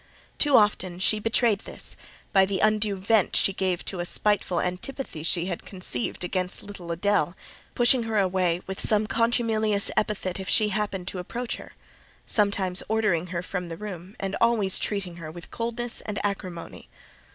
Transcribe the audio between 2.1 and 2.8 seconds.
by the